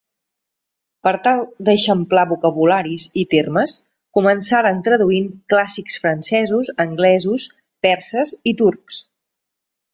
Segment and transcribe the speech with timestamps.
[1.07, 3.75] Per tal d'eixamplar vocabularis i termes,
[4.19, 7.49] començaren traduint clàssics francesos, anglesos,
[7.89, 9.07] perses i turcs.